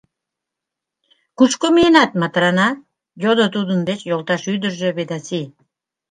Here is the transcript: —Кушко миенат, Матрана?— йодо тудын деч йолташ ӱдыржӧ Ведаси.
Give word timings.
—Кушко 1.37 1.67
миенат, 1.75 2.11
Матрана?— 2.21 2.69
йодо 3.23 3.45
тудын 3.55 3.79
деч 3.89 3.99
йолташ 4.09 4.41
ӱдыржӧ 4.53 4.89
Ведаси. 4.97 5.41